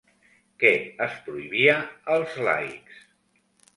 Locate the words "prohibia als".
1.27-2.37